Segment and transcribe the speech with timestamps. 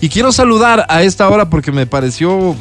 [0.00, 2.54] Y quiero saludar a esta hora porque me pareció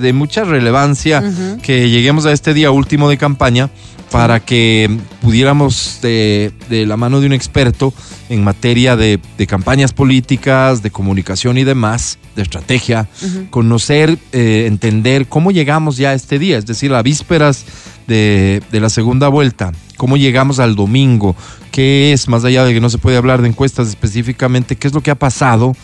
[0.00, 1.22] de mucha relevancia
[1.60, 3.68] que lleguemos a este día último de campaña
[4.10, 7.92] para que pudiéramos de, la mano de un experto
[8.30, 13.06] en materia de, campañas políticas, de comunicación y demás, de estrategia,
[13.50, 17.66] conocer, eh, entender cómo llegamos ya a este día, es decir, a vísperas
[18.06, 21.36] de, de la segunda vuelta, cómo llegamos al domingo,
[21.70, 24.94] qué es, más allá de que no se puede hablar de encuestas específicamente, qué es
[24.94, 25.76] lo que ha pasado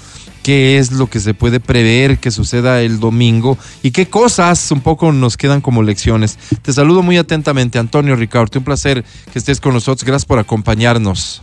[0.42, 4.80] qué es lo que se puede prever que suceda el domingo y qué cosas un
[4.80, 6.38] poco nos quedan como lecciones.
[6.62, 8.58] Te saludo muy atentamente, Antonio Ricardo.
[8.58, 10.04] Un placer que estés con nosotros.
[10.04, 11.42] Gracias por acompañarnos.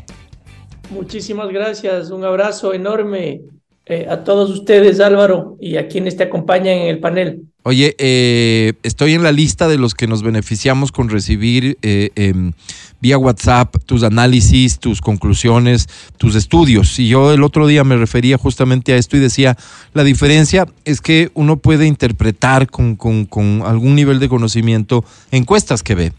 [0.90, 2.10] Muchísimas gracias.
[2.10, 3.42] Un abrazo enorme
[3.86, 7.44] eh, a todos ustedes, Álvaro, y a quienes te acompañan en el panel.
[7.70, 12.54] Oye, eh, estoy en la lista de los que nos beneficiamos con recibir eh, em,
[13.00, 15.86] vía WhatsApp tus análisis, tus conclusiones,
[16.18, 16.98] tus estudios.
[16.98, 19.56] Y yo el otro día me refería justamente a esto y decía,
[19.94, 25.94] la diferencia es que uno puede interpretar con, con algún nivel de conocimiento encuestas que
[25.94, 26.14] ve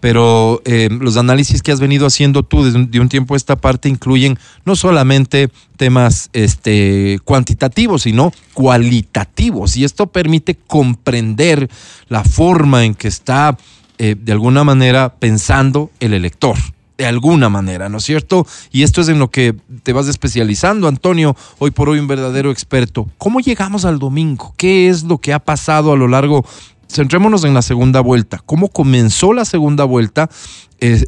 [0.00, 3.88] pero eh, los análisis que has venido haciendo tú de un tiempo a esta parte
[3.88, 9.76] incluyen no solamente temas este, cuantitativos, sino cualitativos.
[9.76, 11.70] Y esto permite comprender
[12.08, 13.56] la forma en que está,
[13.98, 16.56] eh, de alguna manera, pensando el elector.
[16.96, 18.46] De alguna manera, ¿no es cierto?
[18.70, 22.50] Y esto es en lo que te vas especializando, Antonio, hoy por hoy un verdadero
[22.50, 23.08] experto.
[23.16, 24.52] ¿Cómo llegamos al domingo?
[24.58, 26.44] ¿Qué es lo que ha pasado a lo largo
[26.90, 28.40] centrémonos en la segunda vuelta.
[28.44, 30.28] ¿Cómo comenzó la segunda vuelta?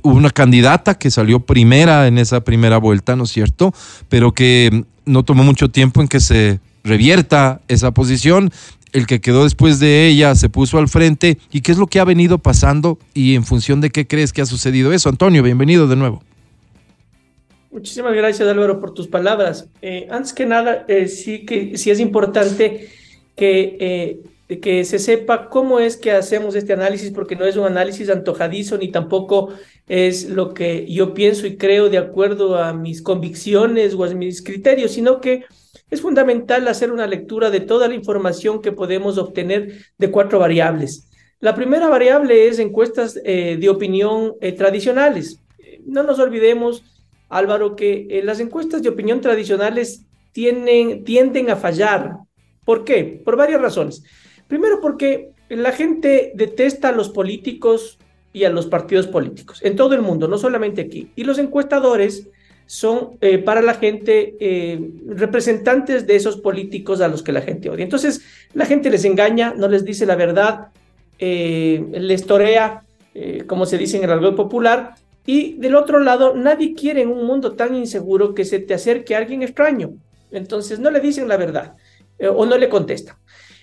[0.02, 3.72] hubo una candidata que salió primera en esa primera vuelta, ¿no es cierto?
[4.11, 8.50] Pero que no tomó mucho tiempo en que se revierta esa posición.
[8.92, 11.39] El que quedó después de ella se puso al frente.
[11.50, 14.42] ¿Y qué es lo que ha venido pasando y en función de qué crees que
[14.42, 15.08] ha sucedido eso?
[15.08, 16.22] Antonio, bienvenido de nuevo.
[17.70, 19.67] Muchísimas gracias Álvaro por tus palabras.
[19.80, 22.91] Eh, antes que nada, eh, sí que sí es importante
[23.34, 27.65] que eh, que se sepa cómo es que hacemos este análisis, porque no es un
[27.65, 29.55] análisis antojadizo ni tampoco
[29.89, 34.42] es lo que yo pienso y creo de acuerdo a mis convicciones o a mis
[34.42, 35.45] criterios, sino que
[35.91, 41.08] es fundamental hacer una lectura de toda la información que podemos obtener de cuatro variables.
[41.41, 45.41] La primera variable es encuestas eh, de opinión eh, tradicionales.
[45.85, 46.85] No nos olvidemos,
[47.29, 52.13] Álvaro, que eh, las encuestas de opinión tradicionales tienen, tienden a fallar.
[52.64, 53.20] ¿Por qué?
[53.25, 54.02] Por varias razones.
[54.52, 57.98] Primero porque la gente detesta a los políticos
[58.35, 61.08] y a los partidos políticos, en todo el mundo, no solamente aquí.
[61.17, 62.29] Y los encuestadores
[62.67, 67.70] son eh, para la gente eh, representantes de esos políticos a los que la gente
[67.70, 67.83] odia.
[67.83, 68.20] Entonces,
[68.52, 70.67] la gente les engaña, no les dice la verdad,
[71.19, 72.83] eh, les torea,
[73.46, 77.27] como se dice en el argot popular, y del otro lado, nadie quiere en un
[77.27, 79.95] mundo tan inseguro que se te acerque a alguien extraño.
[80.30, 81.74] Entonces, no le dicen la verdad
[82.36, 83.17] o no le contestan.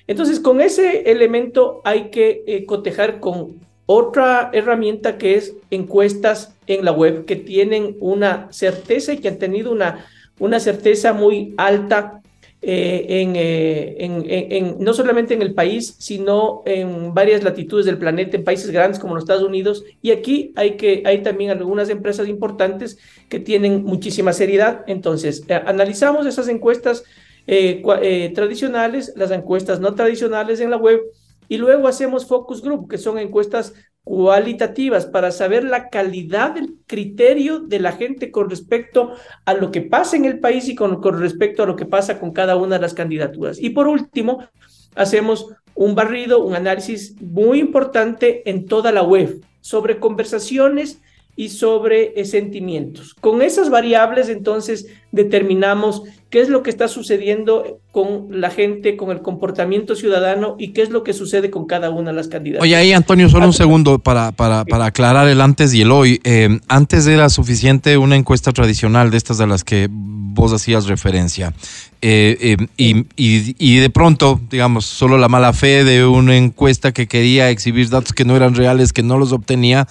[0.09, 6.83] Entonces, con ese elemento hay que eh, cotejar con otra herramienta que es encuestas en
[6.83, 10.07] la web, que tienen una certeza y que han tenido una,
[10.39, 12.21] una certeza muy alta
[12.63, 18.35] eh, eh, en, en, no solamente en el país, sino en varias latitudes del planeta,
[18.35, 19.83] en países grandes como los Estados Unidos.
[20.01, 22.97] Y aquí hay, que, hay también algunas empresas importantes
[23.29, 24.83] que tienen muchísima seriedad.
[24.87, 27.03] Entonces, analizamos esas encuestas
[27.51, 31.01] eh, eh, tradicionales, las encuestas no tradicionales en la web
[31.47, 33.73] y luego hacemos focus group, que son encuestas
[34.03, 39.13] cualitativas para saber la calidad del criterio de la gente con respecto
[39.45, 42.19] a lo que pasa en el país y con, con respecto a lo que pasa
[42.19, 43.59] con cada una de las candidaturas.
[43.59, 44.47] Y por último,
[44.93, 51.01] hacemos un barrido, un análisis muy importante en toda la web sobre conversaciones
[51.35, 53.13] y sobre eh, sentimientos.
[53.13, 59.09] Con esas variables entonces determinamos qué es lo que está sucediendo con la gente, con
[59.09, 62.63] el comportamiento ciudadano y qué es lo que sucede con cada una de las candidatas.
[62.63, 66.21] Oye, ahí Antonio, solo un segundo para, para, para aclarar el antes y el hoy.
[66.23, 71.53] Eh, antes era suficiente una encuesta tradicional de estas a las que vos hacías referencia.
[72.01, 77.49] Eh, y, y, de pronto, digamos, solo la mala fe de una encuesta que quería
[77.49, 79.85] exhibir datos que no eran reales, que no los obtenía,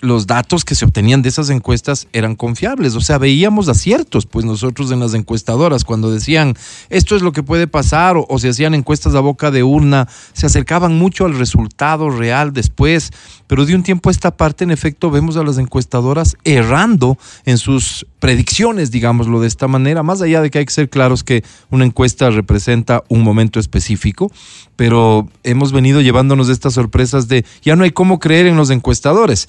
[0.00, 4.44] los datos que se obtenían de esas encuestas eran confiables, o sea, veíamos aciertos, pues
[4.44, 6.54] nosotros en las encuestadoras, cuando decían
[6.90, 10.46] esto es lo que puede pasar, o, se hacían encuestas a boca de urna, se
[10.46, 13.10] acercaban mucho al resultado real después,
[13.46, 17.58] pero de un tiempo a esta parte, en efecto, vemos a las encuestadoras errando en
[17.58, 21.42] sus predicciones, digámoslo de esta manera, más allá de que hay que ser claros que
[21.70, 24.30] una encuesta representa un momento específico,
[24.76, 29.48] pero hemos venido llevándonos estas sorpresas de ya no hay cómo creer en los encuestadores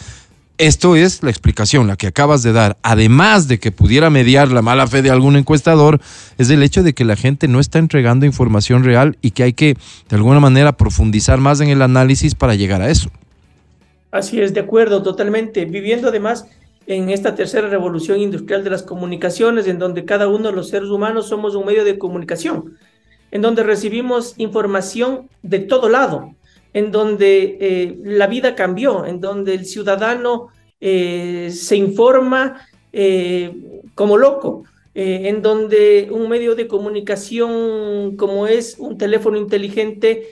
[0.59, 2.77] Esto es la explicación, la que acabas de dar.
[2.83, 5.99] Además de que pudiera mediar la mala fe de algún encuestador,
[6.37, 9.53] es el hecho de que la gente no está entregando información real y que hay
[9.53, 9.75] que,
[10.09, 13.09] de alguna manera, profundizar más en el análisis para llegar a eso.
[14.11, 15.65] Así es, de acuerdo, totalmente.
[15.65, 16.45] Viviendo además
[16.85, 20.89] en esta tercera revolución industrial de las comunicaciones, en donde cada uno de los seres
[20.89, 22.77] humanos somos un medio de comunicación,
[23.31, 26.35] en donde recibimos información de todo lado,
[26.73, 30.49] en donde eh, la vida cambió, en donde el ciudadano
[30.81, 34.65] eh, se informa eh, como loco,
[34.95, 40.29] en donde un medio de comunicación como es un teléfono inteligente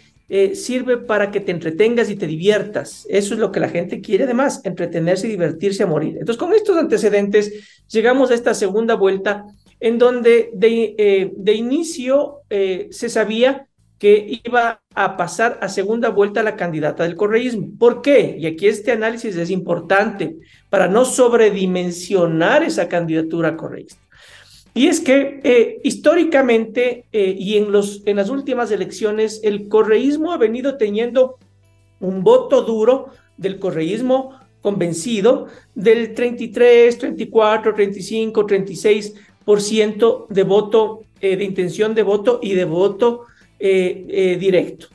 [0.53, 3.07] sirve para que te entretengas y te diviertas.
[3.09, 6.17] Eso es lo que la gente quiere además, entretenerse y divertirse a morir.
[6.19, 9.45] Entonces, con estos antecedentes, llegamos a esta segunda vuelta
[9.79, 13.67] en donde de, de inicio se sabía
[13.97, 17.69] que iba a pasar a segunda vuelta la candidata del correísmo.
[17.79, 18.35] ¿Por qué?
[18.39, 20.35] Y aquí este análisis es importante
[20.69, 24.01] para no sobredimensionar esa candidatura correísta.
[24.73, 30.31] Y es que eh, históricamente eh, y en, los, en las últimas elecciones, el correísmo
[30.31, 31.37] ha venido teniendo
[31.99, 41.43] un voto duro del correísmo convencido del 33, 34, 35, 36% de voto, eh, de
[41.43, 43.25] intención de voto y de voto
[43.63, 44.87] eh, eh, directo.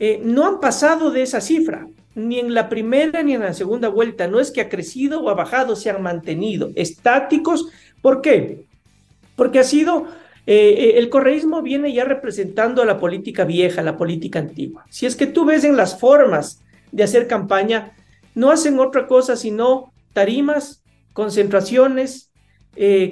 [0.00, 1.86] Eh, no han pasado de esa cifra,
[2.16, 4.26] ni en la primera ni en la segunda vuelta.
[4.26, 7.68] No es que ha crecido o ha bajado, se han mantenido estáticos.
[8.02, 8.64] ¿Por qué?
[9.36, 10.08] Porque ha sido,
[10.46, 14.84] el correísmo viene ya representando a la política vieja, la política antigua.
[14.90, 17.92] Si es que tú ves en las formas de hacer campaña,
[18.34, 20.82] no hacen otra cosa sino tarimas,
[21.12, 22.32] concentraciones,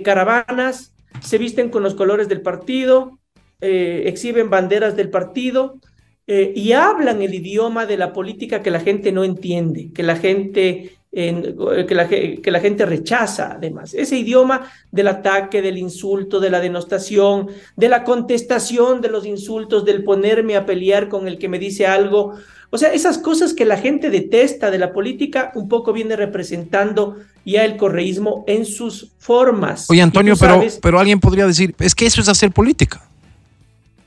[0.02, 3.20] caravanas, se visten con los colores del partido,
[3.60, 5.78] eh, exhiben banderas del partido
[6.26, 10.16] eh, y hablan el idioma de la política que la gente no entiende, que la
[10.16, 13.94] gente, que, la, que la gente rechaza además.
[13.94, 19.84] Ese idioma del ataque, del insulto, de la denostación, de la contestación de los insultos,
[19.84, 22.34] del ponerme a pelear con el que me dice algo.
[22.70, 27.16] O sea, esas cosas que la gente detesta de la política un poco viene representando
[27.44, 29.88] ya el correísmo en sus formas.
[29.88, 33.05] Oye, Antonio, pero, pero alguien podría decir, es que eso es hacer política.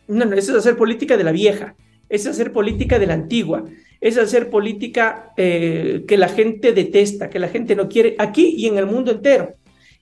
[0.09, 1.75] No, no, eso es hacer política de la vieja,
[2.09, 3.63] es hacer política de la antigua,
[4.01, 8.65] es hacer política eh, que la gente detesta, que la gente no quiere, aquí y
[8.65, 9.53] en el mundo entero.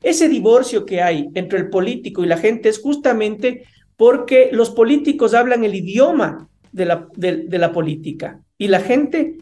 [0.01, 3.65] Ese divorcio que hay entre el político y la gente es justamente
[3.97, 9.37] porque los políticos hablan el idioma de la, de la política y la gente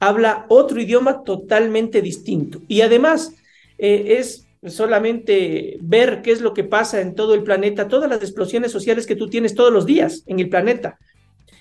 [0.00, 2.60] habla otro idioma totalmente distinto.
[2.68, 3.34] Y además
[3.78, 8.20] eh, es solamente ver qué es lo que pasa en todo el planeta, todas las
[8.20, 10.98] explosiones sociales que tú tienes todos los días en el planeta.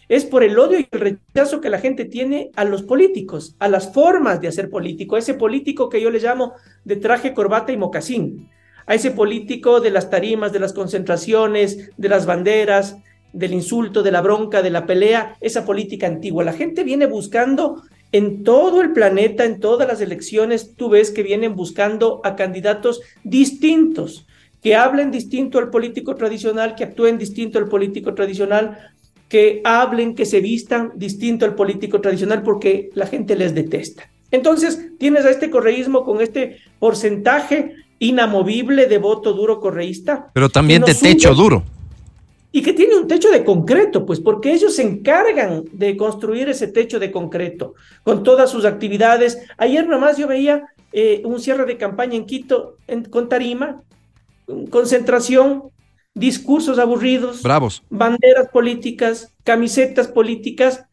[0.09, 3.67] Es por el odio y el rechazo que la gente tiene a los políticos, a
[3.67, 6.53] las formas de hacer político, a ese político que yo le llamo
[6.83, 8.49] de traje, corbata y mocasín,
[8.87, 12.97] a ese político de las tarimas, de las concentraciones, de las banderas,
[13.31, 16.43] del insulto, de la bronca, de la pelea, esa política antigua.
[16.43, 21.23] La gente viene buscando en todo el planeta, en todas las elecciones, tú ves que
[21.23, 24.25] vienen buscando a candidatos distintos,
[24.61, 28.77] que hablen distinto al político tradicional, que actúen distinto al político tradicional,
[29.27, 34.09] que hablen, que se vistan distinto al político tradicional, porque la gente les detesta.
[34.31, 40.29] Entonces, tienes a este correísmo con este porcentaje inamovible de voto duro correísta.
[40.33, 41.63] Pero también de techo duro
[42.51, 46.67] y que tiene un techo de concreto, pues porque ellos se encargan de construir ese
[46.67, 49.39] techo de concreto con todas sus actividades.
[49.57, 52.77] Ayer nomás yo veía eh, un cierre de campaña en Quito
[53.11, 53.83] con tarima,
[54.71, 55.65] concentración,
[56.15, 57.83] discursos aburridos, Bravos.
[57.89, 60.85] banderas políticas, camisetas políticas.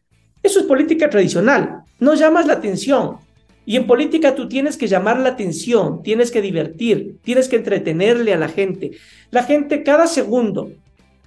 [0.43, 3.17] Eso es política tradicional, no llamas la atención.
[3.65, 8.31] Y en política tú tienes que llamar la atención, tienes que divertir, tienes que entretenerle
[8.31, 8.91] a la gente.
[9.29, 10.71] La gente cada segundo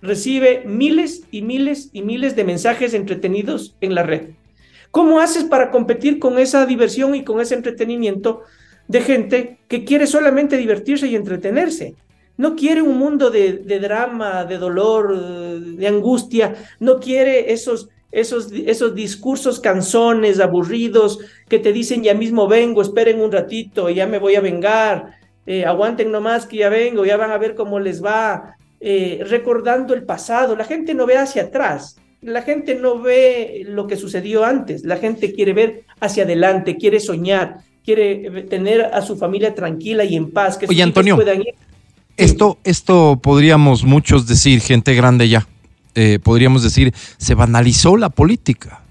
[0.03, 4.31] recibe miles y miles y miles de mensajes entretenidos en la red.
[4.91, 8.43] ¿Cómo haces para competir con esa diversión y con ese entretenimiento
[8.89, 11.95] de gente que quiere solamente divertirse y entretenerse?
[12.37, 15.17] No quiere un mundo de, drama, de dolor,
[15.61, 22.49] de angustia, no quiere esos, esos, esos discursos canzones, aburridos, que te dicen ya mismo
[22.49, 27.05] vengo, esperen un ratito, ya me voy a vengar, eh, aguanten nomás que ya vengo,
[27.05, 30.57] ya van a ver cómo les va, eh, recordando el pasado.
[30.57, 31.97] La gente no ve hacia atrás.
[32.23, 34.85] La gente no ve lo que sucedió antes.
[34.85, 40.05] La gente quiere ver hacia adelante, quiere soñar, quiere eh, tener a su familia tranquila
[40.05, 40.57] y en paz.
[40.57, 41.19] Que Oye, Antonio,
[42.17, 45.47] Esto, esto podríamos muchos decir, gente grande ya,
[45.95, 48.83] eh, podríamos decir, se banalizó la política.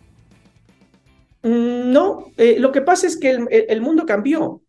[1.41, 4.62] Mm, no, lo que pasa es que el, mundo cambió.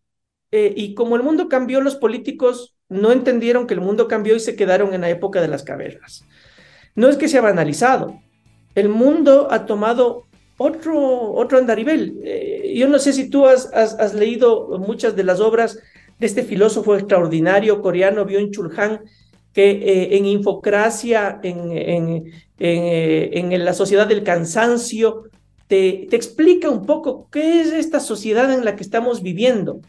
[0.51, 4.41] eh, y como el mundo cambió, los políticos no entendieron que el mundo cambió y
[4.41, 6.25] se quedaron en la época de las cavernas.
[6.93, 8.19] No es que se ha banalizado,
[8.75, 10.25] el mundo ha tomado
[10.57, 12.19] otro, otro andarivel.
[12.23, 15.79] Eh, yo no sé si tú has, leído muchas de las obras
[16.19, 18.99] de este filósofo extraordinario coreano, Byung-Chul Han,
[19.53, 25.23] que eh, en Infocracia, en, en, en, la sociedad del cansancio,
[25.67, 29.79] te, te explica un poco qué es esta sociedad en la que estamos viviendo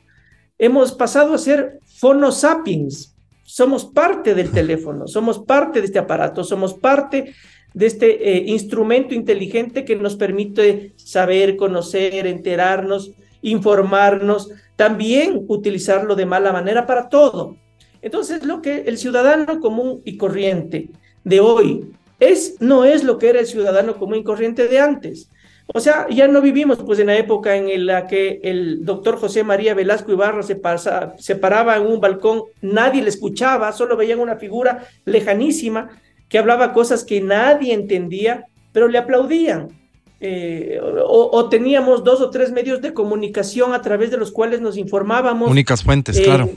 [0.62, 3.14] hemos pasado a ser phono sapiens.
[3.44, 7.32] Somos parte del teléfono, somos parte de este aparato, somos parte
[7.74, 16.26] de este eh, instrumento inteligente que nos permite saber, conocer, enterarnos, informarnos, también utilizarlo de
[16.26, 17.56] mala manera para todo.
[18.00, 20.90] Entonces, lo que el ciudadano común y corriente
[21.22, 21.84] de hoy
[22.18, 25.30] es, no es lo que era el ciudadano común y corriente de antes.
[25.66, 29.44] O sea, ya no vivimos pues en la época en la que el doctor José
[29.44, 30.60] María Velasco Ibarra se,
[31.18, 35.90] se paraba en un balcón, nadie le escuchaba, solo veían una figura lejanísima
[36.28, 39.68] que hablaba cosas que nadie entendía, pero le aplaudían.
[40.24, 44.76] Eh, o, teníamos dos o tres medios de comunicación a través de los cuales nos
[44.76, 45.50] informábamos.
[45.50, 46.48] Únicas fuentes, eh, claro.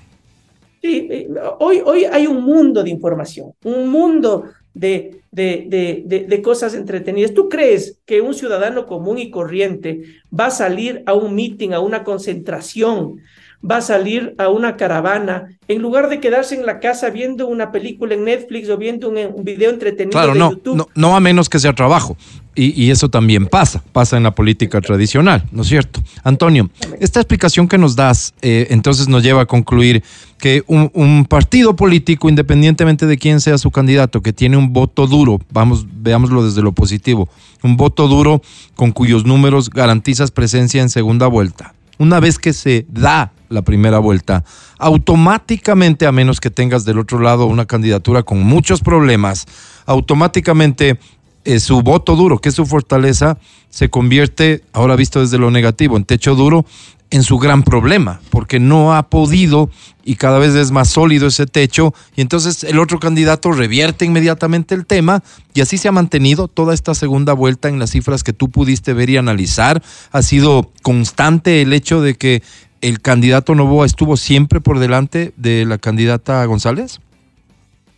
[0.84, 6.42] Sí, eh, hoy, hoy hay un mundo de información, un mundo de, de, de, de,
[6.42, 7.34] cosas entretenidas.
[7.34, 10.04] ¿Tú crees que un ciudadano común y corriente
[10.38, 13.22] va a salir a un meeting, a una concentración,
[13.64, 17.72] va a salir a una caravana, en lugar de quedarse en la casa viendo una
[17.72, 20.76] película en Netflix o viendo un, video entretenido claro, de no, YouTube.
[20.76, 22.18] No, no a menos que sea trabajo.
[22.58, 26.02] Y, eso también pasa, pasa en la política tradicional, ¿no es cierto?
[26.24, 26.70] Antonio,
[27.02, 30.04] esta explicación que nos das eh, entonces nos lleva a concluir
[30.38, 35.06] que un, un, partido político, independientemente de quién sea su candidato, que tiene un voto
[35.06, 37.28] duro, vamos, veámoslo desde lo positivo,
[37.62, 38.42] un voto duro
[38.76, 41.74] con cuyos números garantizas presencia en segunda vuelta.
[41.98, 44.44] Una vez que se da la primera vuelta,
[44.78, 49.46] automáticamente, a menos que tengas del otro lado una candidatura con muchos problemas,
[49.86, 51.00] automáticamente
[51.46, 53.38] eh, su voto duro, que es su fortaleza,
[53.70, 56.66] se convierte, ahora visto desde lo negativo, en techo duro,
[57.12, 59.70] en su gran problema, porque no ha podido
[60.04, 64.76] y cada vez es más sólido ese techo, y entonces el otro candidato revierte inmediatamente
[64.76, 65.24] el tema,
[65.54, 68.94] y así se ha mantenido toda esta segunda vuelta en las cifras que tú pudiste
[68.94, 69.82] ver y analizar.
[70.12, 72.44] Ha sido constante el hecho de que
[72.82, 77.00] el candidato Novoa estuvo siempre por delante de la candidata González?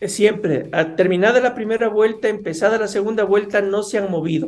[0.01, 0.69] Siempre.
[0.95, 4.47] Terminada la primera vuelta, empezada la segunda vuelta, no se han movido.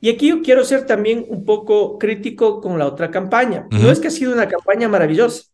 [0.00, 3.66] Y aquí yo quiero ser también un poco crítico con la otra campaña.
[3.70, 5.44] No es que ha sido una campaña maravillosa.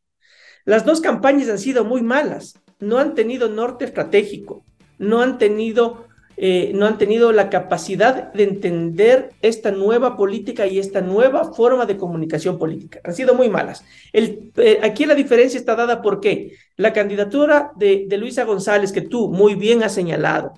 [0.64, 2.60] Las dos campañas han sido muy malas.
[2.78, 4.64] No han tenido norte estratégico.
[4.98, 6.06] No han tenido
[6.36, 11.86] eh, no han tenido la capacidad de entender esta nueva política y esta nueva forma
[11.86, 13.00] de comunicación política.
[13.04, 13.84] Han sido muy malas.
[14.12, 19.28] El, eh, aquí la diferencia está dada porque la candidatura de, Luisa González, que tú
[19.28, 20.54] muy bien has señalado,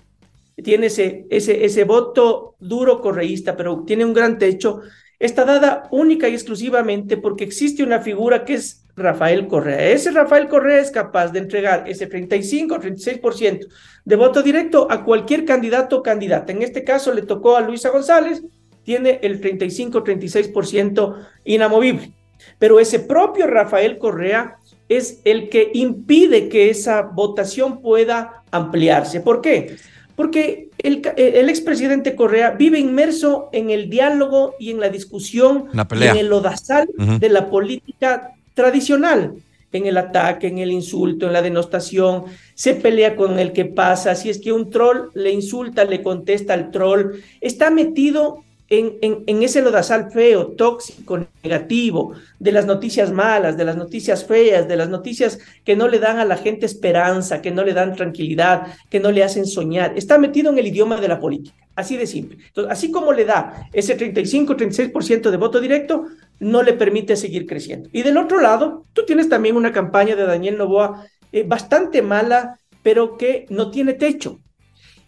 [0.62, 4.80] tiene ese, ese, ese voto duro correísta, pero tiene un gran techo,
[5.18, 9.90] está dada única y exclusivamente porque existe una figura que es Rafael Correa.
[9.90, 13.66] Ese Rafael Correa es capaz de entregar ese 35 36%
[14.04, 16.52] de voto directo a cualquier candidato o candidata.
[16.52, 18.42] En este caso le tocó a Luisa González,
[18.84, 22.12] tiene el 35-36% inamovible.
[22.58, 29.20] Pero ese propio Rafael Correa es el que impide que esa votación pueda ampliarse.
[29.20, 29.76] ¿Por qué?
[30.14, 36.16] Porque el, el expresidente Correa vive inmerso en el diálogo y en la discusión, en
[36.16, 39.34] el lodazal de la política tradicional
[39.70, 44.14] en el ataque, en el insulto, en la denostación, se pelea con el que pasa,
[44.14, 49.62] si es que un troll le insulta, le contesta al troll, está metido en, ese
[49.62, 55.38] lodazal feo, tóxico, negativo, de las noticias malas, de las noticias feas, de las noticias
[55.64, 59.12] que no le dan a la gente esperanza, que no le dan tranquilidad, que no
[59.12, 59.92] le hacen soñar.
[59.96, 62.38] Está metido en el idioma de la política, así de simple.
[62.68, 66.06] Así como le da ese 35, 36% de voto directo,
[66.38, 67.88] no le permite seguir creciendo.
[67.93, 72.59] Y del otro lado, tú tienes también una campaña de Daniel Novoa eh, bastante mala,
[72.83, 74.40] pero que no tiene techo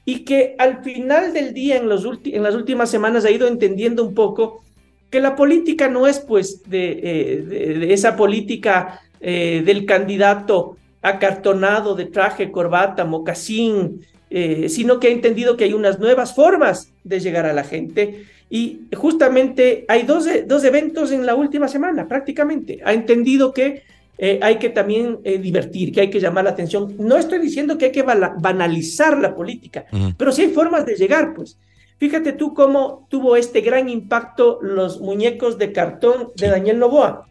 [0.09, 4.03] y que al final del día, en, los en las últimas semanas, ha ido entendiendo
[4.03, 4.63] un poco
[5.11, 12.07] que la política no es pues de, eh, esa política eh, del candidato acartonado de
[12.07, 17.47] traje, corbata, mocasín, eh, sino que ha entendido que hay unas nuevas formas de llegar
[17.47, 18.25] a la gente.
[18.51, 22.81] Y justamente hay dos, dos eventos en la última semana, prácticamente.
[22.85, 23.83] Ha entendido que
[24.19, 26.95] eh, hay que también eh, divertir, que hay que llamar la atención.
[26.99, 31.35] No estoy diciendo que hay que banalizar la política, pero sí hay formas de llegar,
[31.35, 31.57] pues.
[31.99, 37.29] Fíjate tú cómo tuvo este gran impacto los muñecos de cartón de Daniel Novoa.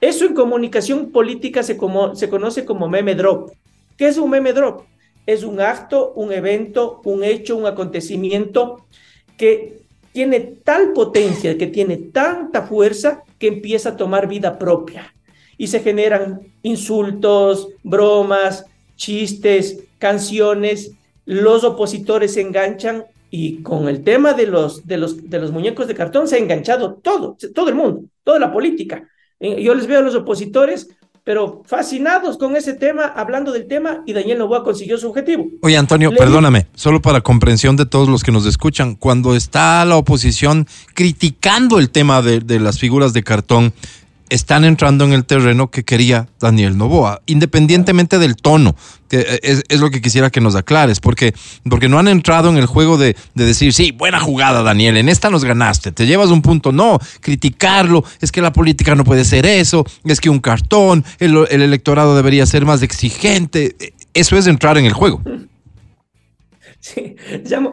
[0.00, 3.52] Eso en comunicación política se, como, se conoce como meme drop.
[3.96, 4.82] ¿Qué es un meme drop?
[5.26, 8.86] Es un acto, un evento, un hecho, un acontecimiento
[9.36, 15.14] que tiene tal potencia, que tiene tanta fuerza que empieza a tomar vida propia
[15.56, 20.92] y se generan insultos, bromas, chistes, canciones,
[21.24, 25.86] los opositores se enganchan y con el tema de los, de los, de los muñecos
[25.86, 29.08] de cartón se ha enganchado todo, todo el mundo, toda la política.
[29.40, 30.88] Eh, yo les veo a los opositores
[31.24, 35.46] pero fascinados con ese tema, hablando del tema, y Daniel Novoa consiguió su objetivo.
[35.62, 39.96] Oye, Antonio, perdóname, solo para comprensión de todos los que nos escuchan, cuando está la
[39.96, 43.72] oposición criticando el tema de, de las figuras de cartón,
[44.32, 48.74] están entrando en el terreno que quería Daniel Novoa, independientemente del tono,
[49.08, 51.34] que es, lo que quisiera que nos aclares, porque,
[51.68, 55.28] porque no han entrado en el juego de, decir, sí, buena jugada Daniel, en esta
[55.28, 59.44] nos ganaste, te llevas un punto, no, criticarlo, es que la política no puede ser
[59.44, 63.76] eso, es que un cartón, el, el electorado debería ser más exigente,
[64.14, 65.20] eso es entrar en el juego.
[66.82, 67.14] Sí,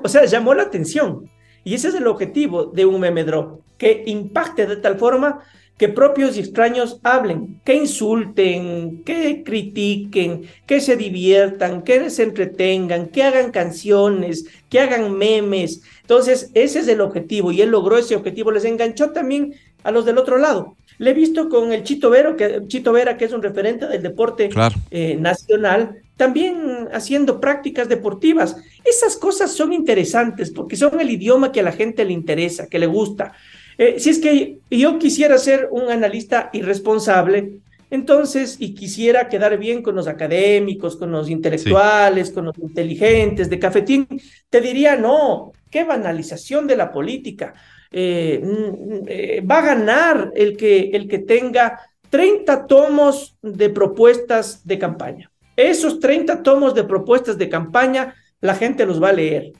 [0.03, 1.31] o sea, llamó la atención.
[1.63, 5.39] Y ese es el objetivo de un meme drop, que impacte de tal forma
[5.79, 13.07] que propios y extraños hablen, que insulten, que critiquen, que se diviertan, que se entretengan,
[13.07, 15.81] que hagan canciones, que hagan memes.
[16.01, 18.51] Entonces, ese es el objetivo y él logró ese objetivo.
[18.51, 20.75] Les enganchó también a los del otro lado.
[20.97, 24.03] Le he visto con el Chito, Vero, que, Chito Vera, que es un referente del
[24.03, 24.49] deporte
[24.91, 28.57] eh, nacional, también haciendo prácticas deportivas.
[28.83, 32.79] Esas cosas son interesantes porque son el idioma que a la gente le interesa, que
[32.79, 33.31] le gusta.
[33.79, 37.59] Eh, si es que yo quisiera ser un analista irresponsable,
[37.89, 43.57] entonces, y quisiera quedar bien con los académicos, con los intelectuales, con los inteligentes de
[43.57, 44.05] cafetín,
[44.49, 47.53] te diría, no, qué banalización de la política.
[47.89, 54.67] Eh, mm, eh, va a ganar el que, el que tenga 30 tomos de propuestas
[54.67, 55.31] de campaña.
[55.55, 59.53] Esos 30 tomos de propuestas de campaña, la gente los va a leer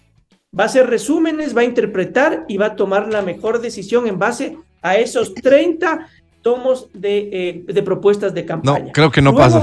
[0.58, 4.18] va a hacer resúmenes, va a interpretar y va a tomar la mejor decisión en
[4.18, 6.08] base a esos 30
[6.42, 8.86] tomos de, eh, propuestas de campaña.
[8.86, 9.62] No, creo que no pasa.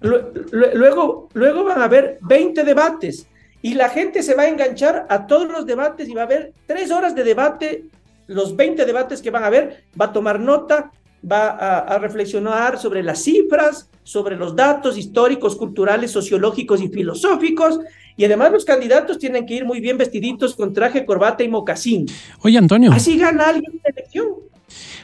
[0.00, 3.26] luego, luego van a haber 20 debates
[3.62, 6.52] y la gente se va a enganchar a todos los debates y va a haber
[6.66, 7.84] tres horas de debate,
[8.26, 10.92] los 20 debates que van a haber, va a tomar nota,
[11.30, 17.80] va a reflexionar sobre las cifras, sobre los datos históricos, culturales, sociológicos y filosóficos,
[18.18, 22.06] y además los candidatos tienen que ir muy bien vestiditos con traje, corbata y mocasín.
[22.42, 22.92] Oye, Antonio.
[22.92, 24.26] Así gana alguien la elección.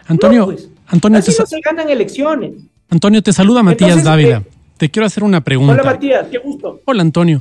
[0.07, 2.55] Antonio, pues, Antonio así no se ganan elecciones.
[2.91, 4.39] Antonio, te saluda Matías Dávila.
[4.39, 5.75] Eh, te quiero hacer una pregunta.
[5.75, 6.81] Hola, Matías, qué gusto.
[6.87, 7.41] Hola, Antonio.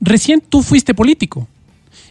[0.00, 1.48] Recién tú fuiste político.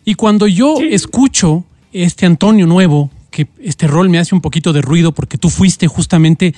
[0.04, 4.82] Y cuando yo escucho este Antonio nuevo, que este rol me hace un poquito de
[4.82, 6.54] ruido porque tú fuiste justamente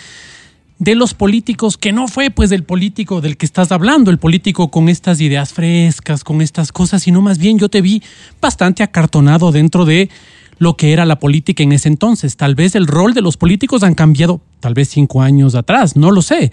[0.80, 4.72] de los políticos, que no fue pues del político del que estás hablando, el político
[4.72, 8.02] con estas ideas frescas, con estas cosas, sino más bien yo te vi
[8.42, 10.10] bastante acartonado dentro de
[10.58, 12.38] lo que era la política en ese entonces.
[12.38, 16.12] Tal vez el rol de los políticos han cambiado, tal vez cinco años atrás, no
[16.12, 16.52] lo sé.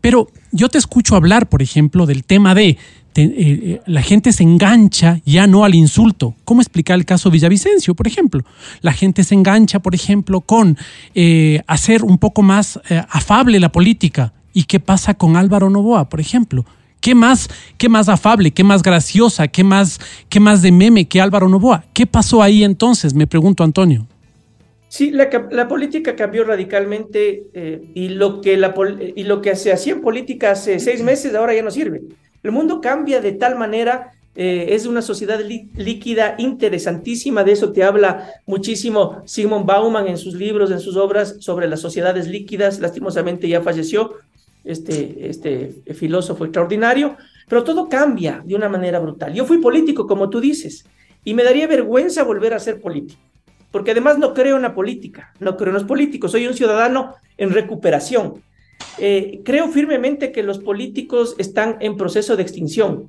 [0.00, 2.76] Pero yo te escucho hablar, por ejemplo, del tema de
[3.16, 6.34] eh, eh, la gente se engancha ya no al insulto.
[6.44, 8.44] ¿Cómo explicar el caso Villavicencio, por ejemplo?
[8.82, 10.78] La gente se engancha, por ejemplo, con
[11.14, 14.32] eh, hacer un poco más afable la política.
[14.52, 16.64] ¿Y qué pasa con Álvaro Novoa, por ejemplo?
[17.00, 21.20] ¿Qué más, qué más afable, qué más graciosa, qué más, qué más de meme que
[21.20, 21.84] Álvaro Novoa?
[21.92, 23.14] ¿Qué pasó ahí entonces?
[23.14, 24.06] Me pregunto, Antonio.
[24.88, 27.44] Sí, la, política cambió radicalmente
[27.94, 28.60] y, lo que
[29.14, 32.02] y lo que se hacía en política hace seis meses ahora ya no sirve.
[32.42, 37.82] El mundo cambia de tal manera, eh, es una sociedad líquida interesantísima, de eso te
[37.82, 43.48] habla muchísimo Simon Bauman en sus libros, en sus obras sobre las sociedades líquidas, lastimosamente
[43.48, 44.14] ya falleció
[44.64, 47.16] este, este filósofo extraordinario,
[47.48, 49.34] pero todo cambia de una manera brutal.
[49.34, 50.84] Yo fui político, como tú dices,
[51.24, 53.20] y me daría vergüenza volver a ser político,
[53.70, 57.14] porque además no creo en la política, no creo en los políticos, soy un ciudadano
[57.36, 58.42] en recuperación.
[58.98, 63.08] Eh, creo firmemente que los políticos están en proceso de extinción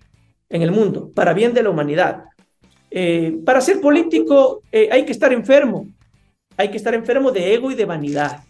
[0.50, 2.24] en el mundo, para bien de la humanidad.
[2.90, 5.88] Eh, para ser político eh, hay que estar enfermo,
[6.56, 8.44] hay que estar enfermo de ego y de vanidad.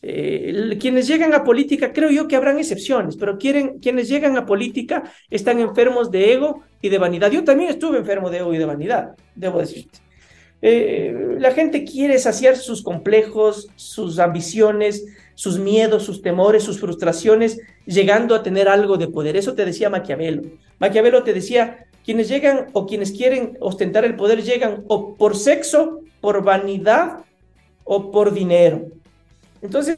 [0.00, 5.02] quienes llegan a política, creo yo que habrán excepciones, pero quieren, quienes llegan a política
[5.28, 7.30] están enfermos de ego y de vanidad.
[7.30, 9.98] Yo también estuve enfermo de ego y de vanidad, debo decirte.
[10.60, 15.04] la gente quiere saciar sus complejos, sus ambiciones,
[15.38, 19.36] sus miedos, sus temores, sus frustraciones, llegando a tener algo de poder.
[19.36, 20.42] Eso te decía Maquiavelo.
[20.80, 26.00] Maquiavelo te decía, quienes llegan o quienes quieren ostentar el poder llegan o por sexo,
[26.20, 27.18] por vanidad
[27.84, 28.86] o por dinero.
[29.62, 29.96] Entonces,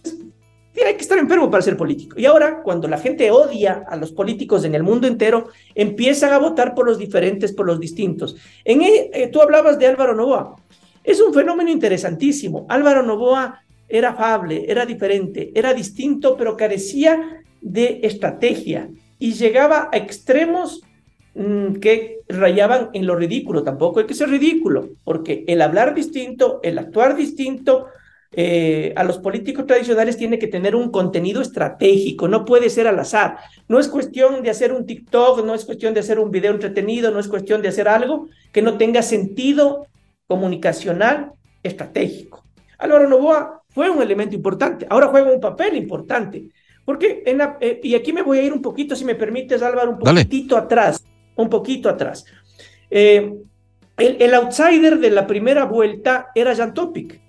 [0.74, 2.20] Tiene que estar enfermo para ser político.
[2.20, 6.38] Y ahora, cuando la gente odia a los políticos en el mundo entero, empiezan a
[6.38, 8.36] votar por los diferentes, por los distintos.
[8.64, 10.56] En, e, eh, tú hablabas de Álvaro Novoa.
[11.02, 12.66] Es un fenómeno interesantísimo.
[12.68, 19.96] Álvaro Novoa era afable, era diferente, era distinto, pero carecía de estrategia y llegaba a
[19.96, 20.82] extremos
[21.34, 23.62] mm, que rayaban en lo ridículo.
[23.62, 27.86] Tampoco hay que ser ridículo, porque el hablar distinto, el actuar distinto,
[28.32, 32.98] eh, a los políticos tradicionales tiene que tener un contenido estratégico, no puede ser al
[32.98, 33.38] azar.
[33.68, 37.10] No es cuestión de hacer un TikTok, no es cuestión de hacer un video entretenido,
[37.10, 39.86] no es cuestión de hacer algo que no tenga sentido
[40.28, 41.32] comunicacional
[41.64, 42.44] estratégico.
[42.78, 46.48] Álvaro Novoa fue un elemento importante, ahora juega un papel importante.
[46.84, 49.62] Porque en la, eh, y aquí me voy a ir un poquito, si me permites,
[49.62, 51.04] Álvaro, un poquitito atrás,
[51.36, 52.24] un poquito atrás.
[52.90, 53.32] Eh,
[53.96, 57.20] el, el, outsider de la primera vuelta era Jan Topic.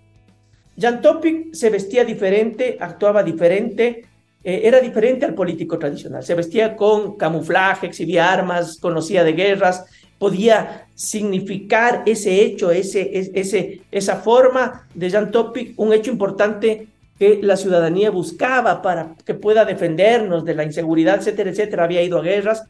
[0.80, 4.06] Jan Topic se vestía diferente, actuaba diferente,
[4.44, 6.24] eh, era diferente al político tradicional.
[6.24, 9.86] Se vestía con camuflaje, exhibía armas, conocía de guerras,
[10.22, 17.40] podía significar ese hecho, ese, ese, esa forma de Jan Topic, un hecho importante que
[17.42, 21.86] la ciudadanía buscaba para que pueda defendernos de la inseguridad, etcétera, etcétera.
[21.86, 22.66] Había ido a guerras.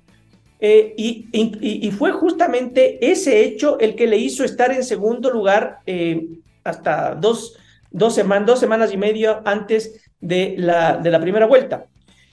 [0.61, 5.79] Eh, y, y, fue justamente ese hecho el que le hizo estar en segundo lugar
[5.85, 6.27] eh,
[6.63, 7.57] hasta dos,
[7.91, 11.87] dos, semanas, dos semanas y medio antes de la, de la primera vuelta.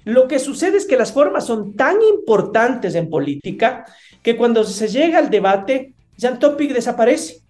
[0.09, 3.85] Lo que sucede es que las formas son tan importantes en política
[4.23, 7.43] que cuando se llega al debate, Jan Topic desaparece.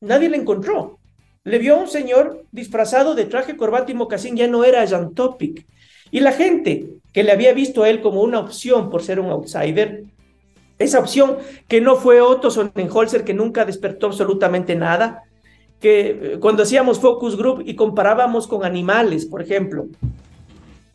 [0.00, 1.00] Nadie le encontró.
[1.42, 5.12] Le vio a un señor disfrazado de traje, corbata y mocasín, ya no era Jan
[5.12, 5.66] Topic.
[6.12, 9.30] Y la gente que le había visto a él como una opción por ser un
[9.30, 10.04] outsider,
[10.78, 15.24] esa opción que no fue Otto Sonnenholzer, que nunca despertó absolutamente nada,
[15.80, 19.88] que eh, cuando hacíamos focus group y comparábamos con animales, por ejemplo,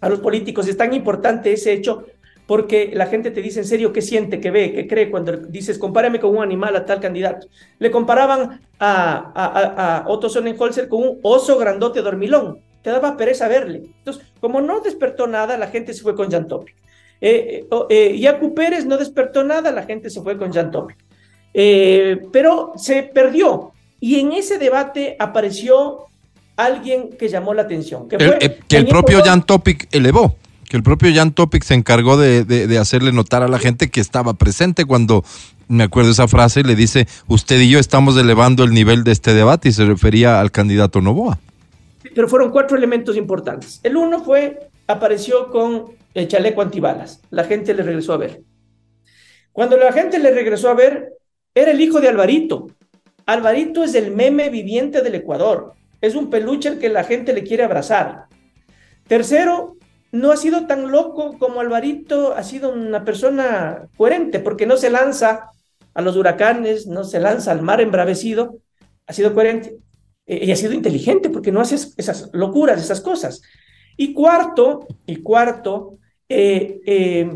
[0.02, 2.06] a los políticos, es tan importante ese hecho
[2.50, 5.78] porque la gente te dice en serio qué siente, qué ve, qué cree cuando dices
[5.78, 7.46] compárame con un animal a tal candidato.
[7.78, 12.60] Le comparaban a, Otto Sonnenholzer con un oso grandote dormilón.
[12.82, 13.84] Te daba pereza verle.
[14.00, 16.76] Entonces, como no despertó nada, la gente se fue con Jan Topic.
[17.22, 20.98] Eh, eh, Yacu Pérez no despertó nada, la gente se fue con Jan Topic.
[21.54, 23.74] Eh, pero se perdió.
[24.00, 26.09] Y en ese debate apareció
[26.66, 28.08] alguien que llamó la atención.
[28.08, 30.36] Que, el, eh, que el propio Jan Topic elevó.
[30.70, 34.02] Que el propio Jan Topic se encargó de, de, hacerle notar a la gente que
[34.02, 35.24] estaba presente cuando,
[35.68, 39.34] me acuerdo esa frase, le dice, usted y yo estamos elevando el nivel de este
[39.34, 41.40] debate y se refería al candidato Novoa.
[42.14, 43.80] Pero fueron cuatro elementos importantes.
[43.82, 47.22] El uno fue, apareció con el chaleco antibalas.
[47.32, 48.42] La gente le regresó a ver.
[49.52, 51.14] Cuando la gente le regresó a ver,
[51.56, 52.68] era el hijo de Alvarito,
[53.30, 55.74] Alvarito es el meme viviente del Ecuador.
[56.02, 58.26] Es un peluche al que la gente le quiere abrazar.
[59.08, 59.78] Tercero,
[60.12, 64.90] no ha sido tan loco como Alvarito, ha sido una persona coherente, porque no se
[64.90, 65.52] lanza
[65.94, 68.58] a los huracanes, no se lanza al mar embravecido,
[69.06, 69.78] ha sido coherente
[70.26, 73.42] eh, y ha sido inteligente, porque no hace esas locuras, esas cosas.
[73.98, 77.30] Y cuarto, y cuarto, eh, eh,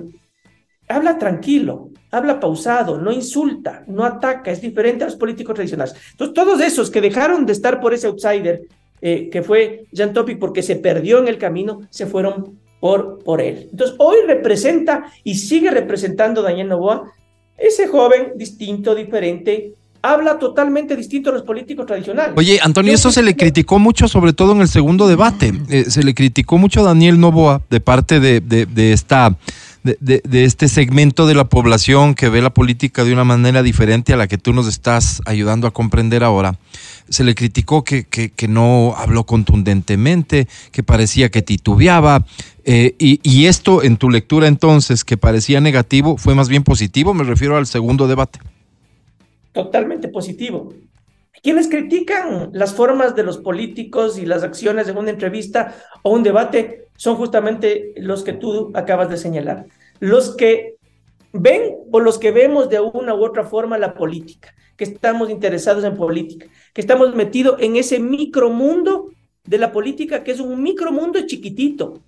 [0.87, 5.95] habla tranquilo, habla pausado, no insulta, no ataca, es diferente a los políticos tradicionales.
[6.11, 8.61] Entonces, todos esos que dejaron de estar por ese outsider,
[9.01, 13.41] eh, que fue Jan Topic, porque se perdió en el camino, se fueron por, por
[13.41, 13.67] él.
[13.71, 17.11] Entonces, hoy representa y sigue representando Daniel Novoa,
[17.57, 19.73] ese joven distinto, diferente,
[20.03, 22.33] habla totalmente distinto a los políticos tradicionales.
[22.35, 25.51] Oye, Antonio, eso se le criticó mucho, sobre todo en el segundo debate.
[25.69, 29.35] Eh, se le criticó mucho a Daniel Novoa de parte de, de, de esta
[29.83, 34.13] de, de, este segmento de la población que ve la política de una manera diferente
[34.13, 36.57] a la que tú nos estás ayudando a comprender ahora.
[37.09, 42.25] Se le criticó que, que, que no habló contundentemente, que parecía que titubeaba.
[42.63, 47.13] Eh, y, y esto, en tu lectura entonces, que parecía negativo, fue más bien positivo.
[47.13, 48.39] Me refiero al segundo debate.
[49.51, 50.73] Totalmente positivo.
[51.43, 56.23] Quienes critican las formas de los políticos y las acciones en una entrevista o un
[56.23, 59.65] debate son justamente los que tú acabas de señalar.
[59.99, 60.77] Los que
[61.33, 65.83] ven o los que vemos de una u otra forma la política, que estamos interesados
[65.83, 69.09] en política, que estamos metidos en ese micromundo
[69.43, 71.99] de la política, que es un micromundo chiquitito.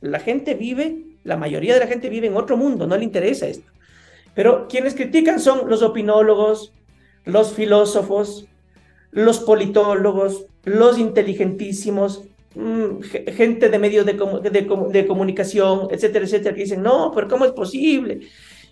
[0.00, 3.46] La gente vive, la mayoría de la gente vive en otro mundo, no le interesa
[3.46, 3.70] esto.
[4.34, 6.72] Pero quienes critican son los opinólogos,
[7.24, 8.48] los filósofos,
[9.14, 12.22] los politólogos, los inteligentísimos,
[12.54, 13.00] mm,
[13.32, 18.20] gente de medios de, comunicación, etcétera, etcétera, que dicen, no, pero ¿cómo es posible?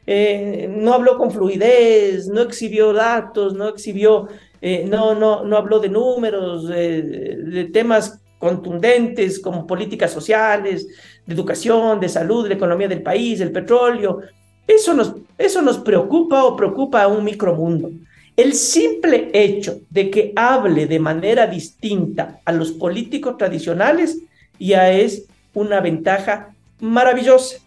[0.04, 4.28] Eh, no habló con fluidez, no exhibió datos, no exhibió,
[4.60, 10.88] eh, no, no, no habló de números, de temas contundentes como políticas sociales,
[11.24, 14.18] de educación, de salud, de economía del país, el petróleo.
[14.66, 17.92] Eso nos, eso nos preocupa o preocupa a un micromundo.
[18.36, 24.18] El simple hecho de que hable de manera distinta a los políticos tradicionales
[24.58, 27.58] ya es una ventaja maravillosa.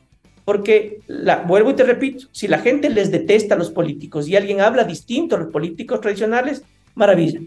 [0.43, 4.35] Porque, la, vuelvo y te repito, si la gente les detesta a los políticos y
[4.35, 7.41] alguien habla distinto a los políticos tradicionales, maravilla.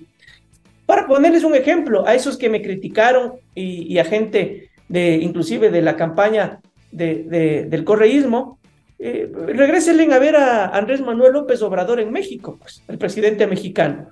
[0.85, 5.83] Para ponerles un ejemplo, a esos que me criticaron y, a gente de, inclusive de
[5.83, 8.58] la campaña de, del correísmo,
[8.99, 14.09] eh, a ver a Andrés Manuel López Obrador en México, pues, el presidente mexicano.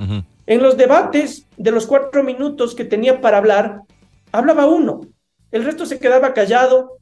[0.47, 3.81] En los debates de los cuatro minutos que tenía para hablar,
[4.33, 5.01] hablaba uno,
[5.51, 6.99] el resto se quedaba callado,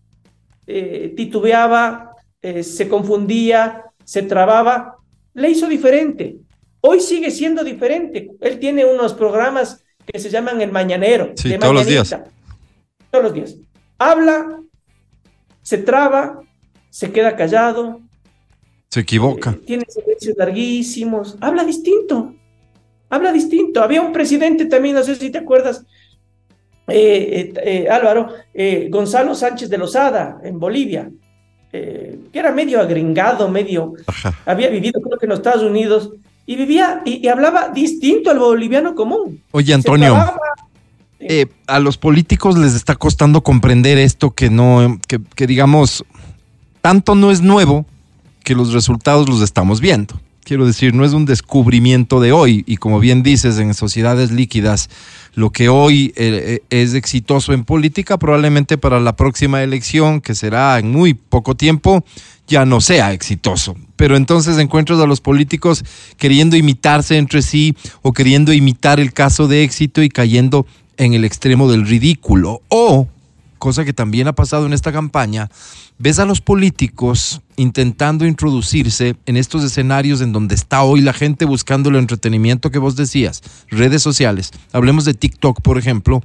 [0.67, 4.97] eh, titubeaba, eh, se confundía, se trababa.
[5.35, 6.37] Le hizo diferente.
[6.81, 8.31] Hoy sigue siendo diferente.
[8.41, 11.33] Él tiene unos programas que se llaman El Mañanero.
[11.37, 12.17] Sí, todos los días.
[13.11, 13.57] Todos los días.
[13.99, 14.61] Habla,
[15.63, 16.41] se traba,
[16.95, 18.01] se queda callado.
[18.89, 19.51] Se equivoca.
[19.51, 21.37] Eh, tiene silencios larguísimos.
[21.41, 22.33] Habla distinto.
[23.11, 23.83] Habla distinto.
[23.83, 25.85] Había un presidente también, no sé si te acuerdas,
[26.87, 28.29] eh, eh, Álvaro,
[28.91, 31.11] Gonzalo Sánchez de Lozada, en Bolivia,
[31.73, 33.95] que era medio agringado, medio,
[34.47, 36.13] había vivido creo que en los Estados Unidos,
[36.47, 39.43] y vivía y, hablaba distinto al boliviano común.
[39.51, 40.15] Oye, Antonio.
[41.27, 46.05] Eh, a los políticos les está costando comprender esto que no, que, que digamos,
[46.85, 47.87] tanto no es nuevo
[48.43, 50.21] que los resultados los estamos viendo.
[50.43, 54.91] Quiero decir, no es un descubrimiento de hoy y como bien dices, en sociedades líquidas,
[55.35, 60.35] lo que hoy eh, eh, es exitoso en política, probablemente para la próxima elección, que
[60.35, 62.05] será en muy poco tiempo,
[62.49, 63.77] ya no sea exitoso.
[63.97, 65.83] Pero entonces encuentras a los políticos
[66.19, 70.67] queriendo imitarse entre sí o queriendo imitar el caso de éxito y cayendo
[70.99, 72.61] en el extremo del ridículo.
[72.69, 73.09] O,
[73.57, 75.49] cosa que también ha pasado en esta campaña,
[75.99, 81.45] ves a los políticos intentando introducirse en estos escenarios en donde está hoy la gente
[81.45, 84.51] buscando el entretenimiento que vos decías, redes sociales.
[84.73, 86.23] Hablemos de TikTok, por ejemplo,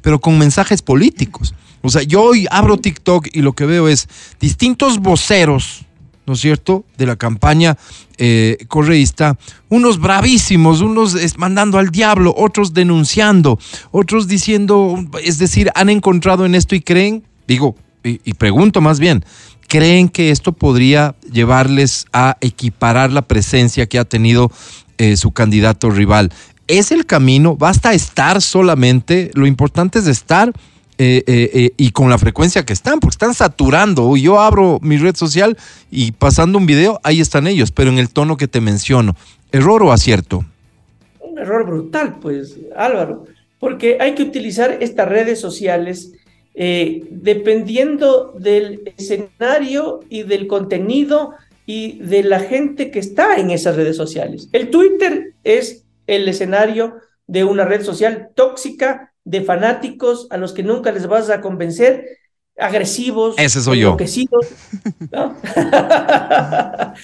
[0.00, 1.54] pero con mensajes políticos.
[1.82, 5.84] O sea, yo hoy abro TikTok y lo que veo es distintos voceros,
[6.26, 7.76] ¿no es cierto?, de la campaña
[8.16, 13.58] eh, correísta, unos bravísimos, unos mandando al diablo, otros denunciando,
[13.90, 19.24] otros diciendo, es decir, han encontrado en esto y creen, digo, y, pregunto más bien,
[19.68, 24.50] ¿creen que esto podría llevarles a equiparar la presencia que ha tenido
[24.98, 26.30] eh, su candidato rival?
[26.66, 27.56] ¿Es el camino?
[27.56, 29.30] ¿Basta estar solamente?
[29.34, 30.52] Lo importante es estar
[30.98, 34.16] eh, eh, y con la frecuencia que están, porque están saturando.
[34.16, 35.56] Yo abro mi red social
[35.90, 39.16] y pasando un video, ahí están ellos, pero en el tono que te menciono.
[39.50, 40.44] ¿Error o acierto?
[41.20, 43.24] Un error brutal, pues, Álvaro,
[43.58, 46.12] porque hay que utilizar estas redes sociales
[46.62, 51.32] dependiendo del escenario y del contenido
[51.64, 54.50] y de la gente que está en esas redes sociales.
[54.52, 56.96] El Twitter es el escenario
[57.26, 62.04] de una red social tóxica de fanáticos a los que nunca les vas a convencer,
[62.58, 63.96] agresivos, Ese soy yo.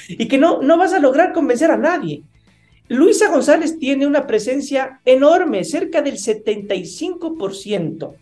[0.08, 2.24] y que no, no vas a lograr convencer a nadie.
[2.88, 8.14] Luisa González tiene una presencia enorme, cerca del 75%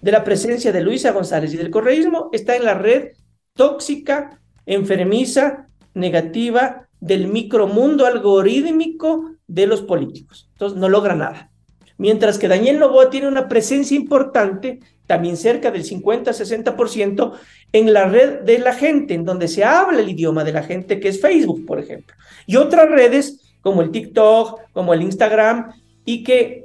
[0.00, 3.12] de la presencia de Luisa González y del correísmo está en la red
[3.54, 10.48] tóxica, enfermiza, negativa del micromundo algorítmico de los políticos.
[10.52, 11.50] Entonces no logra nada.
[11.96, 17.32] Mientras que Daniel Novoa tiene una presencia importante, también cerca del 50-60%,
[17.72, 20.98] en la red de la gente, en donde se habla el idioma de la gente,
[20.98, 22.14] que es Facebook, por ejemplo.
[22.46, 25.72] Y otras redes como el TikTok, como el Instagram,
[26.04, 26.64] y que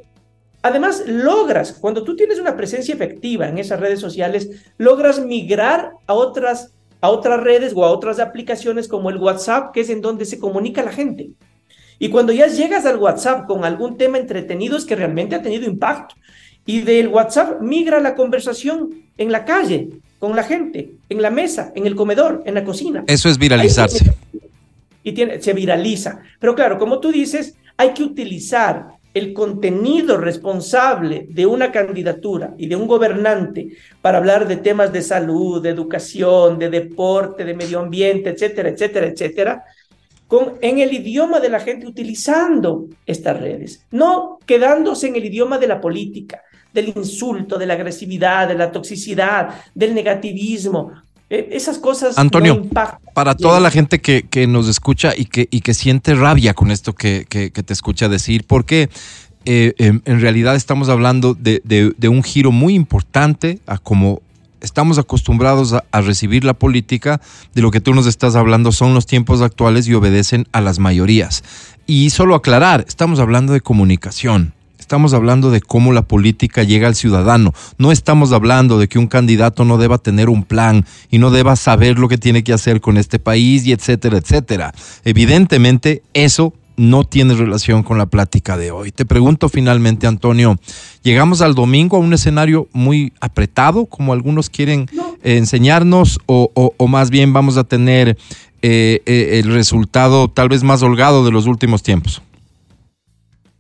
[0.61, 6.13] además logras, cuando tú tienes una presencia efectiva en esas redes sociales, logras migrar a
[6.13, 10.25] otras, a otras redes o a otras aplicaciones como el WhatsApp, que es en donde
[10.25, 11.29] se comunica la gente.
[11.99, 15.65] Y cuando ya llegas al WhatsApp con algún tema entretenido es que realmente ha tenido
[15.65, 16.15] impacto.
[16.65, 21.71] Y del WhatsApp migra la conversación en la calle, con la gente, en la mesa,
[21.75, 23.03] en el comedor, en la cocina.
[23.05, 24.15] Eso es viralizarse.
[25.05, 26.19] Y tiene, se viraliza.
[26.39, 32.67] Pero claro, como tú dices, hay que utilizar el contenido responsable de una candidatura y
[32.67, 33.69] de un gobernante
[34.01, 39.07] para hablar de temas de salud, de educación, de deporte, de medio ambiente, etcétera, etcétera,
[39.07, 39.63] etcétera,
[40.27, 45.59] con, en el idioma de la gente utilizando estas redes, no quedándose en el idioma
[45.59, 46.41] de la política,
[46.73, 50.91] del insulto, de la agresividad, de la toxicidad, del negativismo.
[51.29, 52.17] Eh, esas cosas.
[52.17, 52.63] Antonio,
[53.13, 56.69] para toda la gente que, que, nos escucha y que, y que siente rabia con
[56.69, 58.89] esto que, que, te escucha decir, porque
[59.45, 64.21] eh, em, en realidad estamos hablando de, de, un giro muy importante a como
[64.61, 67.21] estamos acostumbrados a, recibir la política,
[67.53, 70.79] de lo que tú nos estás hablando son los tiempos actuales y obedecen a las
[70.79, 71.43] mayorías.
[71.87, 74.53] Y solo aclarar, estamos hablando de comunicación.
[74.85, 77.55] Estamos hablando de cómo la política llega al ciudadano.
[77.79, 81.55] No estamos hablando de que un candidato no deba tener un plan y no deba
[81.55, 84.75] saber lo que tiene que hacer con este país y etcétera, etcétera.
[85.03, 88.91] Evidentemente, eso no tiene relación con la plática de hoy.
[88.91, 90.55] Te pregunto finalmente, Antonio,
[91.01, 94.85] ¿llegamos al domingo a un escenario muy apretado, como algunos quieren
[95.23, 98.19] eh, enseñarnos, o, más bien vamos a tener
[98.61, 102.21] eh, eh, el resultado tal vez más holgado de los últimos tiempos?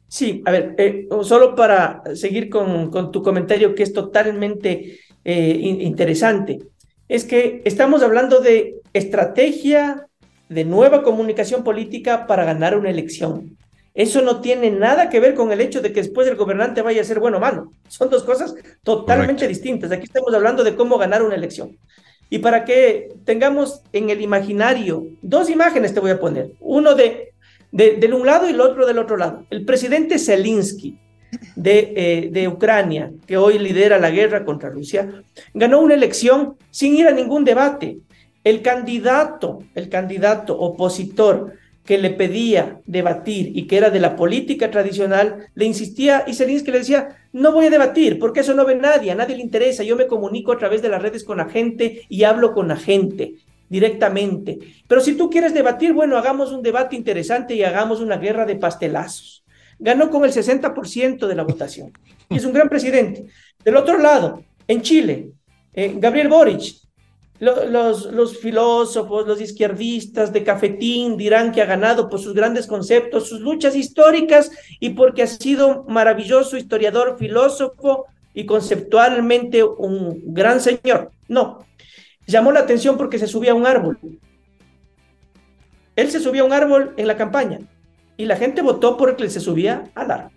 [0.07, 0.75] Sí, a ver,
[1.23, 6.59] solo para seguir con, con, tu comentario que es totalmente interesante,
[7.07, 10.07] es que estamos hablando de estrategia
[10.49, 13.57] de nueva comunicación política para ganar una elección.
[13.95, 17.01] Eso no tiene nada que ver con el hecho de que después el gobernante vaya
[17.01, 17.71] a ser bueno o malo.
[17.87, 19.91] Son dos cosas totalmente distintas.
[19.91, 21.77] Aquí estamos hablando de cómo ganar una elección.
[22.29, 26.51] Y para que tengamos en el imaginario, dos imágenes te voy a poner.
[26.59, 27.34] Uno de,
[27.75, 29.45] de, un lado y el otro del otro lado.
[29.49, 30.97] El presidente Zelensky
[31.55, 36.95] de, eh, de Ucrania, que hoy lidera la guerra contra Rusia, ganó una elección sin
[36.95, 37.99] ir a ningún debate.
[38.45, 44.71] El candidato, el candidato opositor que le pedía debatir y que era de la política
[44.71, 48.75] tradicional, le insistía y Zelinsky le decía, no voy a debatir porque eso no ve
[48.75, 51.49] nadie, a nadie le interesa, yo me comunico a través de las redes con la
[51.49, 53.35] gente y hablo con la gente
[53.69, 54.59] directamente.
[54.87, 58.55] Pero si tú quieres debatir, bueno, hagamos un debate interesante y hagamos una guerra de
[58.55, 59.43] pastelazos.
[59.79, 61.91] Ganó con el 60% de la votación
[62.29, 63.25] y es un gran presidente.
[63.63, 65.31] Del otro lado, en Chile,
[65.73, 66.85] eh, Gabriel Boric
[67.39, 73.27] los, los, filósofos, los izquierdistas de cafetín dirán que ha ganado por sus grandes conceptos,
[73.27, 81.11] sus luchas históricas y porque ha sido maravilloso historiador, filósofo y conceptualmente un gran señor.
[81.27, 81.65] No,
[82.25, 83.97] llamó la atención porque se subía a un árbol.
[85.95, 87.59] Él se subía a un árbol en la campaña
[88.17, 90.31] y la gente votó por el que se subía al árbol.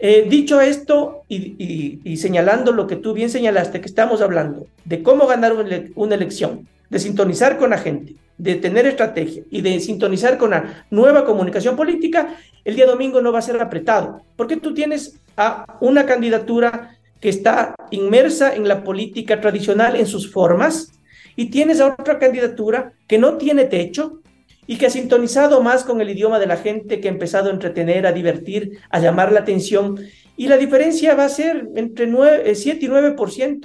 [0.00, 5.26] Eh, dicho esto y, señalando lo que tú bien señalaste, que estamos hablando de cómo
[5.26, 5.54] ganar
[5.96, 10.86] una, elección, de sintonizar con la gente, de tener estrategia y de sintonizar con la
[10.90, 15.64] nueva comunicación política, el día domingo no va a ser apretado, porque tú tienes a
[15.80, 20.92] una candidatura que está inmersa en la política tradicional en sus formas
[21.38, 24.22] y tienes a otra candidatura que no tiene techo,
[24.66, 27.52] y que ha sintonizado más con el idioma de la gente, que ha empezado a
[27.52, 29.98] entretener, a divertir, a llamar la atención.
[30.36, 33.60] Y la diferencia va a ser entre 9, 7 eh, y 9%.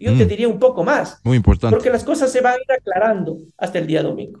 [0.00, 0.28] Yo te mm.
[0.28, 1.20] diría un poco más.
[1.22, 1.74] Muy importante.
[1.76, 4.40] Porque las cosas se van a ir aclarando hasta el día domingo.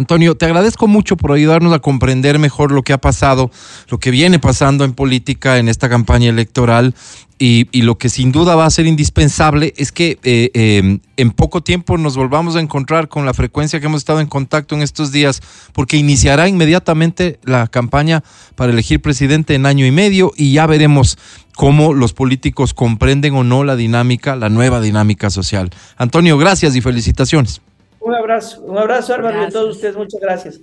[0.00, 3.50] Antonio, te agradezco mucho por ayudarnos a comprender mejor lo que ha pasado,
[3.90, 6.94] lo que viene pasando en política en esta campaña electoral
[7.38, 11.62] y, lo que sin duda va a ser indispensable es que eh, em, en poco
[11.62, 15.12] tiempo nos volvamos a encontrar con la frecuencia que hemos estado en contacto en estos
[15.12, 15.42] días,
[15.74, 18.24] porque iniciará inmediatamente la campaña
[18.56, 21.18] para elegir presidente en año y medio y ya veremos
[21.56, 25.68] cómo los políticos comprenden o no la dinámica, la nueva dinámica social.
[25.98, 27.60] Antonio, gracias y felicitaciones.
[28.00, 30.58] Un abrazo, un abrazo Álvaro y a todos ustedes, muchas gracias.